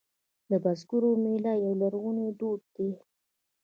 د 0.49 0.51
بزګر 0.63 1.03
میله 1.23 1.53
یو 1.63 1.73
لرغونی 1.81 2.29
دود 2.39 2.61
دی 2.75 2.89